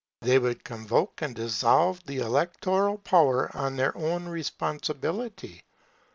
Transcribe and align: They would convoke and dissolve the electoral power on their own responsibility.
They 0.21 0.39
would 0.39 0.63
convoke 0.63 1.21
and 1.21 1.35
dissolve 1.35 2.03
the 2.07 2.17
electoral 2.17 2.97
power 2.97 3.55
on 3.55 3.75
their 3.75 3.95
own 3.95 4.25
responsibility. 4.29 5.63